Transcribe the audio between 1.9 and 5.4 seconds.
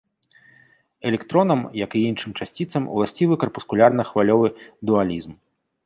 і іншым часціцам, уласцівы карпускулярна-хвалевы дуалізм.